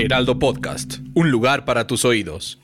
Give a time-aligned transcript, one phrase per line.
[0.00, 2.58] Heraldo Podcast, un lugar para tus oídos.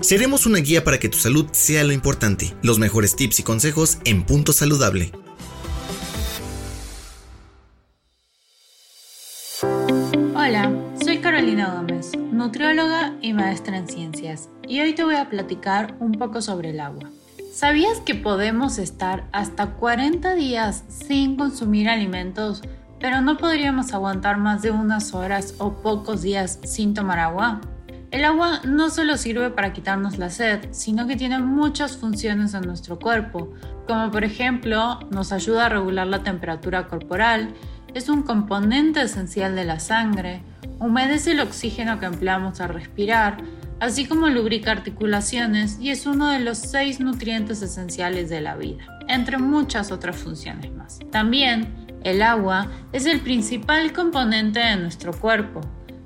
[0.00, 2.52] Seremos una guía para que tu salud sea lo importante.
[2.62, 5.12] Los mejores tips y consejos en Punto Saludable.
[10.34, 15.94] Hola, soy Carolina Gómez, nutrióloga y maestra en ciencias, y hoy te voy a platicar
[16.00, 17.08] un poco sobre el agua.
[17.54, 22.62] ¿Sabías que podemos estar hasta 40 días sin consumir alimentos,
[23.02, 27.60] pero no podríamos aguantar más de unas horas o pocos días sin tomar agua?
[28.12, 32.62] El agua no solo sirve para quitarnos la sed, sino que tiene muchas funciones en
[32.62, 33.52] nuestro cuerpo,
[33.88, 37.52] como por ejemplo nos ayuda a regular la temperatura corporal,
[37.92, 40.42] es un componente esencial de la sangre,
[40.78, 43.38] humedece el oxígeno que empleamos al respirar,
[43.80, 48.84] así como lubrica articulaciones y es uno de los seis nutrientes esenciales de la vida,
[49.08, 51.00] entre muchas otras funciones más.
[51.10, 55.60] También, el agua es el principal componente de nuestro cuerpo.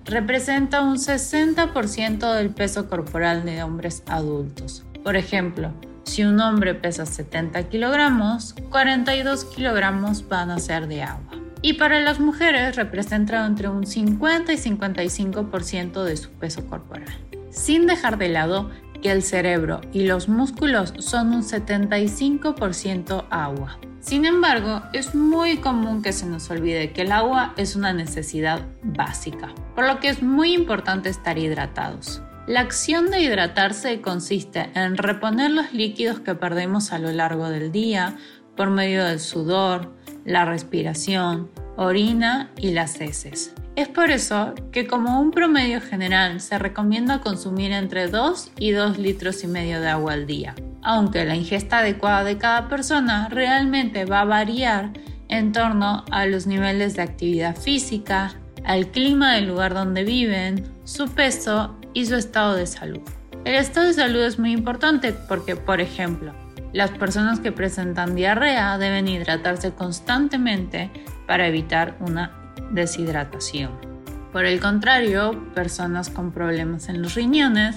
[0.05, 4.85] Representa un 60% del peso corporal de hombres adultos.
[5.03, 5.73] Por ejemplo,
[6.05, 12.01] si un hombre pesa 70 kilogramos, 42 kilogramos van a ser de agua y para
[12.01, 17.09] las mujeres representa entre un 50 y 55% de su peso corporal.
[17.51, 18.71] Sin dejar de lado
[19.03, 23.79] que el cerebro y los músculos son un 75% agua.
[24.07, 28.61] Sin embargo, es muy común que se nos olvide que el agua es una necesidad
[28.85, 32.23] básica, por lo que es muy importante estar hidratados.
[32.47, 37.73] La acción de hidratarse consiste en reponer los líquidos que perdemos a lo largo del
[37.73, 38.15] día
[38.57, 39.93] por medio del sudor,
[40.25, 43.55] la respiración, orina y las heces.
[43.75, 48.99] Es por eso que como un promedio general se recomienda consumir entre 2 y 2
[48.99, 50.55] litros y medio de agua al día,
[50.87, 54.93] aunque la ingesta adecuada de cada persona realmente va a variar
[55.29, 61.09] en torno a los niveles de actividad física, al clima del lugar donde viven, su
[61.09, 63.01] peso y su estado de salud.
[63.45, 66.33] El estado de salud es muy importante porque, por ejemplo,
[66.73, 70.93] las personas que presentan diarrea deben hidratarse constantemente
[71.27, 73.96] para evitar una deshidratación.
[74.37, 77.77] Por el contrario, personas con problemas en los riñones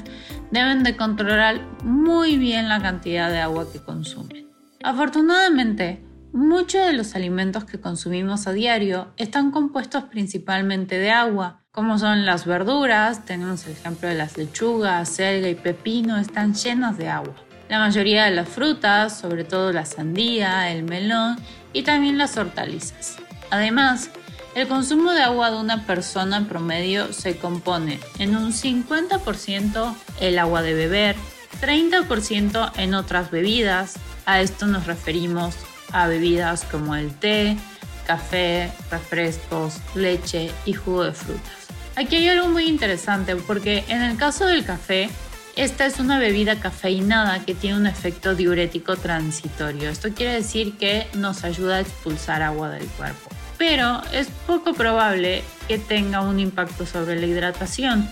[0.52, 4.50] deben de controlar muy bien la cantidad de agua que consumen.
[4.84, 6.04] Afortunadamente,
[6.34, 12.26] muchos de los alimentos que consumimos a diario están compuestos principalmente de agua, como son
[12.26, 17.36] las verduras, tenemos el ejemplo de las lechugas, selga y pepino, están llenas de agua.
[17.70, 21.38] La mayoría de las frutas, sobre todo la sandía, el melón
[21.72, 23.16] y también las hortalizas.
[23.50, 24.12] Además,
[24.56, 30.40] el consumo de agua de una persona en promedio se compone en un 50% el
[30.40, 31.16] agua de beber,
[31.62, 33.96] 30% en otras bebidas,
[34.26, 35.56] a esto nos referimos
[35.92, 37.58] a bebidas como el té,
[38.06, 41.68] café, refrescos, leche y jugo de frutas.
[41.96, 45.10] Aquí hay algo muy interesante porque en el caso del café,
[45.56, 49.90] esta es una bebida cafeinada que tiene un efecto diurético transitorio.
[49.90, 53.30] Esto quiere decir que nos ayuda a expulsar agua del cuerpo.
[53.60, 58.10] Pero es poco probable que tenga un impacto sobre la hidratación.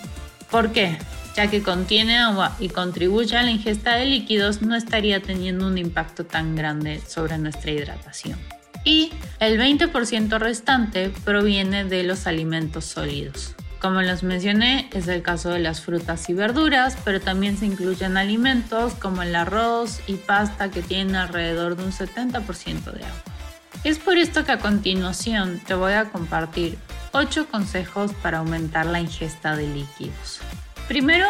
[0.50, 0.98] ¿Por qué?
[1.34, 5.78] Ya que contiene agua y contribuye a la ingesta de líquidos, no estaría teniendo un
[5.78, 8.38] impacto tan grande sobre nuestra hidratación.
[8.84, 9.10] Y
[9.40, 13.54] el 20% restante proviene de los alimentos sólidos.
[13.80, 18.16] Como les mencioné, es el caso de las frutas y verduras, pero también se incluyen
[18.16, 23.37] alimentos como el arroz y pasta que tienen alrededor de un 70% de agua.
[23.84, 26.78] Es por esto que a continuación te voy a compartir
[27.12, 30.40] 8 consejos para aumentar la ingesta de líquidos.
[30.88, 31.26] Primero,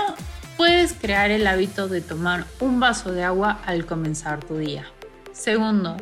[0.56, 4.86] puedes crear el hábito de tomar un vaso de agua al comenzar tu día.
[5.32, 5.96] Segundo,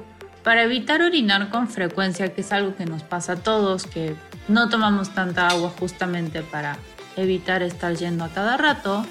[0.44, 4.14] para evitar orinar con frecuencia, que es algo que nos pasa a todos, que
[4.46, 6.78] no tomamos tanta agua justamente para
[7.16, 9.04] evitar estar yendo a cada rato,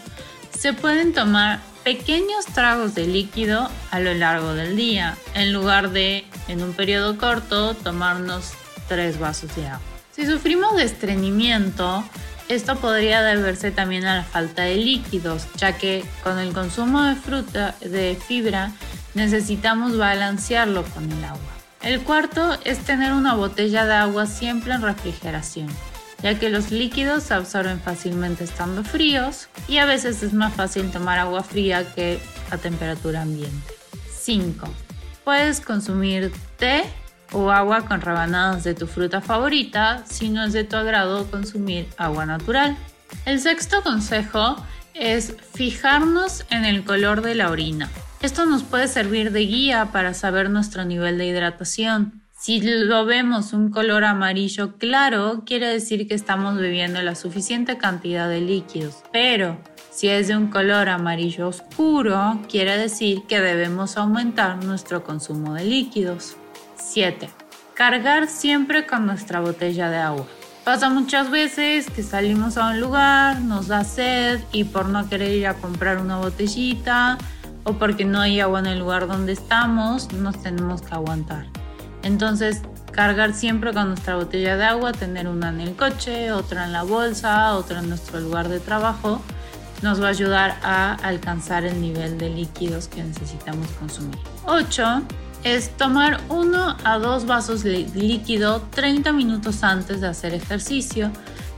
[0.58, 6.26] se pueden tomar pequeños tragos de líquido a lo largo del día, en lugar de
[6.48, 8.54] en un periodo corto tomarnos
[8.88, 9.86] tres vasos de agua.
[10.12, 12.04] Si sufrimos de estreñimiento,
[12.50, 17.16] esto podría deberse también a la falta de líquidos, ya que con el consumo de
[17.16, 18.72] fruta, de fibra,
[19.14, 21.40] necesitamos balancearlo con el agua.
[21.84, 25.68] El cuarto es tener una botella de agua siempre en refrigeración,
[26.22, 30.92] ya que los líquidos se absorben fácilmente estando fríos y a veces es más fácil
[30.92, 32.20] tomar agua fría que
[32.52, 33.74] a temperatura ambiente.
[34.20, 34.68] 5.
[35.24, 36.84] Puedes consumir té
[37.32, 41.88] o agua con rebanadas de tu fruta favorita si no es de tu agrado consumir
[41.98, 42.78] agua natural.
[43.26, 44.56] El sexto consejo
[44.94, 47.90] es fijarnos en el color de la orina.
[48.22, 52.25] Esto nos puede servir de guía para saber nuestro nivel de hidratación.
[52.46, 58.30] Si lo vemos un color amarillo claro, quiere decir que estamos bebiendo la suficiente cantidad
[58.30, 58.98] de líquidos.
[59.12, 59.58] Pero
[59.90, 65.66] si es de un color amarillo oscuro, quiere decir que debemos aumentar nuestro consumo de
[65.66, 66.38] líquidos.
[66.76, 67.32] 7.
[67.74, 70.28] Cargar siempre con nuestra botella de agua.
[70.64, 75.32] Pasa muchas veces que salimos a un lugar, nos da sed y por no querer
[75.32, 77.18] ir a comprar una botellita
[77.64, 81.55] o porque no hay agua en el lugar donde estamos, nos tenemos que aguantar.
[82.06, 82.62] Entonces,
[82.92, 86.84] cargar siempre con nuestra botella de agua, tener una en el coche, otra en la
[86.84, 89.22] bolsa, otra en nuestro lugar de trabajo,
[89.82, 94.20] nos va a ayudar a alcanzar el nivel de líquidos que necesitamos consumir.
[94.46, 95.02] 8
[95.44, 101.10] es tomar uno a dos vasos de líquido 30 minutos antes de hacer ejercicio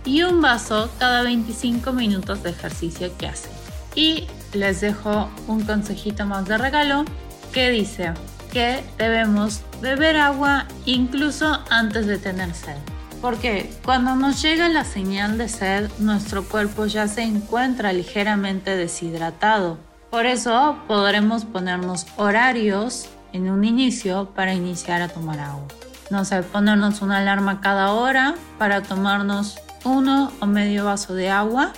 [0.05, 3.51] y un vaso cada 25 minutos de ejercicio que hacen.
[3.95, 7.03] Y les dejo un consejito más de regalo
[7.51, 8.13] que dice
[8.53, 12.77] que debemos beber agua incluso antes de tener sed.
[13.21, 19.77] Porque cuando nos llega la señal de sed, nuestro cuerpo ya se encuentra ligeramente deshidratado.
[20.11, 25.67] Por eso podremos ponernos horarios en un inicio para iniciar a tomar agua.
[26.09, 31.73] No sé, ponernos una alarma cada hora para tomarnos uno o medio vaso de agua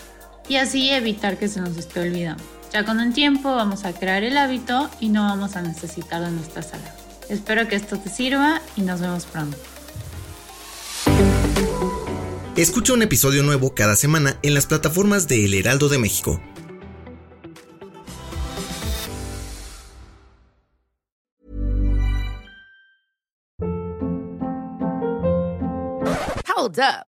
[0.47, 2.43] y así evitar que se nos esté olvidando.
[2.71, 6.31] Ya con el tiempo vamos a crear el hábito y no vamos a necesitar de
[6.31, 6.98] nuestra salud.
[7.29, 9.57] Espero que esto te sirva y nos vemos pronto.
[12.57, 16.41] Escucha un episodio nuevo cada semana en las plataformas de El Heraldo de México
[26.59, 27.08] Hold up.